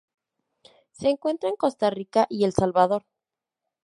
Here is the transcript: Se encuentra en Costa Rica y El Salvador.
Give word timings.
Se 0.93 1.09
encuentra 1.09 1.47
en 1.49 1.55
Costa 1.55 1.91
Rica 1.91 2.25
y 2.27 2.43
El 2.45 2.53
Salvador. 2.53 3.03